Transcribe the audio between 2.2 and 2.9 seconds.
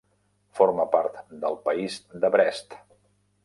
de Brest.